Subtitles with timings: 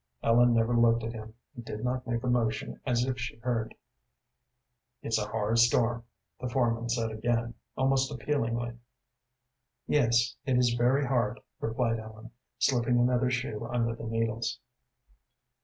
[0.23, 3.75] Ellen never looked at him, and did not make a motion as if she heard.
[5.03, 6.05] "It's a hard storm,"
[6.39, 8.79] the foreman said again, almost appealingly.
[9.85, 14.57] "Yes, it is very hard," replied Ellen, slipping another shoe under the needles.